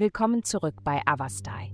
Willkommen 0.00 0.44
zurück 0.44 0.84
bei 0.84 1.02
Avastai. 1.06 1.72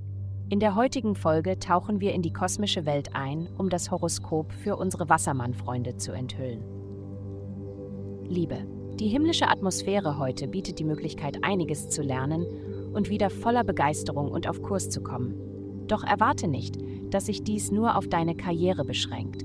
In 0.49 0.59
der 0.59 0.75
heutigen 0.77 1.15
Folge 1.15 1.59
tauchen 1.59 2.01
wir 2.01 2.15
in 2.15 2.23
die 2.23 2.33
kosmische 2.33 2.87
Welt 2.87 3.15
ein, 3.15 3.51
um 3.59 3.69
das 3.69 3.91
Horoskop 3.91 4.51
für 4.51 4.77
unsere 4.77 5.11
Wassermann-Freunde 5.11 5.99
zu 5.99 6.13
enthüllen. 6.13 6.65
Liebe. 8.27 8.67
Die 8.99 9.09
himmlische 9.09 9.49
Atmosphäre 9.49 10.19
heute 10.19 10.49
bietet 10.49 10.79
die 10.79 10.85
Möglichkeit, 10.85 11.45
einiges 11.45 11.91
zu 11.91 12.01
lernen 12.01 12.47
und 12.95 13.11
wieder 13.11 13.29
voller 13.29 13.63
Begeisterung 13.63 14.31
und 14.31 14.49
auf 14.49 14.63
Kurs 14.63 14.89
zu 14.89 15.03
kommen. 15.03 15.85
Doch 15.87 16.03
erwarte 16.03 16.49
nicht, 16.49 16.79
dass 17.11 17.27
sich 17.27 17.43
dies 17.43 17.73
nur 17.73 17.95
auf 17.95 18.09
deine 18.09 18.35
Karriere 18.35 18.87
beschränkt. 18.87 19.43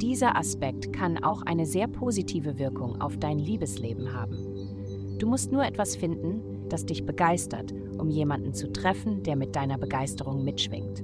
Dieser 0.00 0.34
Aspekt 0.34 0.94
kann 0.94 1.22
auch 1.22 1.42
eine 1.42 1.66
sehr 1.66 1.88
positive 1.88 2.58
Wirkung 2.58 3.02
auf 3.02 3.18
dein 3.18 3.38
Liebesleben 3.38 4.14
haben. 4.14 5.18
Du 5.18 5.26
musst 5.26 5.52
nur 5.52 5.66
etwas 5.66 5.94
finden, 5.94 6.57
das 6.68 6.86
dich 6.86 7.04
begeistert, 7.04 7.72
um 7.98 8.08
jemanden 8.08 8.54
zu 8.54 8.72
treffen, 8.72 9.22
der 9.22 9.36
mit 9.36 9.56
deiner 9.56 9.78
Begeisterung 9.78 10.44
mitschwingt. 10.44 11.02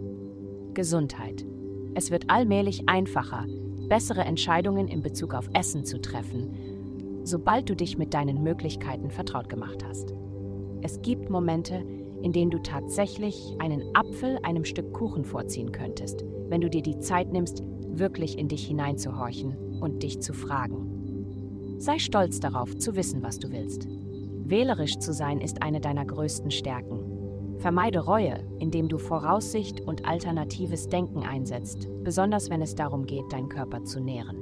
Gesundheit. 0.74 1.46
Es 1.94 2.10
wird 2.10 2.28
allmählich 2.28 2.88
einfacher, 2.88 3.46
bessere 3.88 4.22
Entscheidungen 4.22 4.88
in 4.88 5.02
Bezug 5.02 5.34
auf 5.34 5.48
Essen 5.54 5.84
zu 5.84 6.00
treffen, 6.00 7.20
sobald 7.22 7.68
du 7.68 7.76
dich 7.76 7.98
mit 7.98 8.14
deinen 8.14 8.42
Möglichkeiten 8.42 9.10
vertraut 9.10 9.48
gemacht 9.48 9.84
hast. 9.86 10.14
Es 10.82 11.00
gibt 11.02 11.30
Momente, 11.30 11.84
in 12.22 12.32
denen 12.32 12.50
du 12.50 12.58
tatsächlich 12.58 13.54
einen 13.58 13.82
Apfel 13.94 14.38
einem 14.42 14.64
Stück 14.64 14.92
Kuchen 14.92 15.24
vorziehen 15.24 15.72
könntest, 15.72 16.24
wenn 16.48 16.60
du 16.60 16.68
dir 16.68 16.82
die 16.82 16.98
Zeit 16.98 17.32
nimmst, 17.32 17.62
wirklich 17.86 18.38
in 18.38 18.48
dich 18.48 18.66
hineinzuhorchen 18.66 19.80
und 19.80 20.02
dich 20.02 20.20
zu 20.20 20.32
fragen. 20.32 21.76
Sei 21.78 21.98
stolz 21.98 22.40
darauf, 22.40 22.76
zu 22.76 22.96
wissen, 22.96 23.22
was 23.22 23.38
du 23.38 23.50
willst. 23.50 23.88
Wählerisch 24.46 24.98
zu 24.98 25.14
sein 25.14 25.40
ist 25.40 25.62
eine 25.62 25.80
deiner 25.80 26.04
größten 26.04 26.50
Stärken. 26.50 27.00
Vermeide 27.58 28.00
Reue, 28.00 28.46
indem 28.58 28.88
du 28.88 28.98
Voraussicht 28.98 29.80
und 29.80 30.04
alternatives 30.04 30.88
Denken 30.88 31.22
einsetzt, 31.22 31.88
besonders 32.02 32.50
wenn 32.50 32.60
es 32.60 32.74
darum 32.74 33.06
geht, 33.06 33.32
deinen 33.32 33.48
Körper 33.48 33.84
zu 33.84 34.00
nähren. 34.00 34.36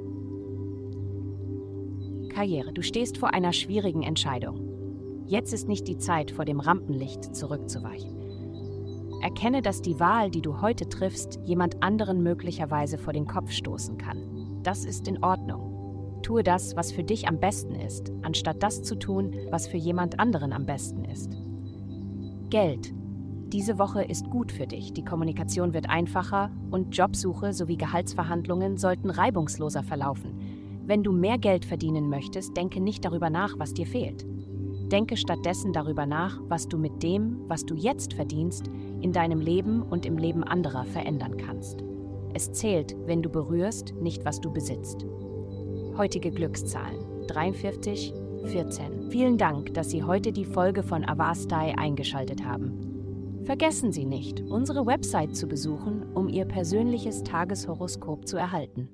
Karriere. 2.27 2.73
Du 2.73 2.81
stehst 2.81 3.17
vor 3.17 3.33
einer 3.33 3.53
schwierigen 3.53 4.03
Entscheidung. 4.03 5.23
Jetzt 5.25 5.53
ist 5.53 5.69
nicht 5.69 5.87
die 5.87 5.97
Zeit, 5.97 6.31
vor 6.31 6.43
dem 6.43 6.59
Rampenlicht 6.59 7.33
zurückzuweichen. 7.33 8.11
Erkenne, 9.21 9.61
dass 9.61 9.81
die 9.81 10.01
Wahl, 10.01 10.29
die 10.31 10.41
du 10.41 10.59
heute 10.59 10.89
triffst, 10.89 11.39
jemand 11.45 11.81
anderen 11.81 12.23
möglicherweise 12.23 12.97
vor 12.97 13.13
den 13.13 13.25
Kopf 13.25 13.51
stoßen 13.51 13.97
kann. 13.97 14.59
Das 14.63 14.83
ist 14.83 15.07
in 15.07 15.23
Ordnung. 15.23 15.72
Tue 16.23 16.41
das, 16.41 16.77
was 16.77 16.93
für 16.93 17.03
dich 17.03 17.27
am 17.27 17.39
besten 17.39 17.75
ist, 17.75 18.11
anstatt 18.21 18.63
das 18.63 18.81
zu 18.81 18.95
tun, 18.95 19.35
was 19.51 19.67
für 19.67 19.77
jemand 19.77 20.19
anderen 20.19 20.53
am 20.53 20.65
besten 20.65 21.03
ist. 21.03 21.37
Geld. 22.49 22.93
Diese 23.51 23.77
Woche 23.77 24.03
ist 24.03 24.29
gut 24.29 24.51
für 24.51 24.65
dich. 24.65 24.93
Die 24.93 25.03
Kommunikation 25.03 25.73
wird 25.73 25.89
einfacher 25.89 26.49
und 26.71 26.97
Jobsuche 26.97 27.51
sowie 27.51 27.75
Gehaltsverhandlungen 27.75 28.77
sollten 28.77 29.09
reibungsloser 29.09 29.83
verlaufen. 29.83 30.39
Wenn 30.85 31.03
du 31.03 31.11
mehr 31.11 31.37
Geld 31.37 31.65
verdienen 31.65 32.09
möchtest, 32.09 32.55
denke 32.55 32.79
nicht 32.79 33.03
darüber 33.03 33.29
nach, 33.29 33.59
was 33.59 33.73
dir 33.73 33.85
fehlt. 33.85 34.25
Denke 34.91 35.17
stattdessen 35.17 35.73
darüber 35.73 36.05
nach, 36.05 36.39
was 36.47 36.67
du 36.67 36.77
mit 36.77 37.03
dem, 37.03 37.41
was 37.47 37.65
du 37.65 37.75
jetzt 37.75 38.13
verdienst, 38.13 38.69
in 39.01 39.11
deinem 39.11 39.41
Leben 39.41 39.81
und 39.81 40.05
im 40.05 40.17
Leben 40.17 40.43
anderer 40.43 40.85
verändern 40.85 41.35
kannst. 41.35 41.83
Es 42.33 42.51
zählt, 42.53 42.95
wenn 43.05 43.21
du 43.21 43.29
berührst, 43.29 43.93
nicht 43.95 44.25
was 44.25 44.39
du 44.39 44.51
besitzt. 44.51 45.05
Heutige 45.95 46.31
Glückszahlen 46.31 47.27
43, 47.27 48.13
14. 48.45 49.11
Vielen 49.11 49.37
Dank, 49.37 49.75
dass 49.75 49.91
Sie 49.91 50.01
heute 50.01 50.31
die 50.31 50.43
Folge 50.43 50.81
von 50.81 51.07
Avastai 51.07 51.77
eingeschaltet 51.77 52.43
haben. 52.43 53.41
Vergessen 53.43 53.91
Sie 53.91 54.05
nicht, 54.05 54.41
unsere 54.41 54.87
Website 54.87 55.35
zu 55.35 55.45
besuchen, 55.45 56.03
um 56.15 56.29
Ihr 56.29 56.45
persönliches 56.45 57.23
Tageshoroskop 57.23 58.27
zu 58.27 58.37
erhalten. 58.37 58.89